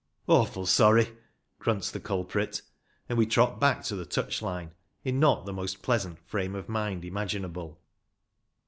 [0.25, 1.15] "Awful sorry,"
[1.59, 2.63] grunts the culprit,
[3.07, 4.71] and we trot back to the touch line
[5.03, 7.79] in not the most pleasant frame of mind imaginable.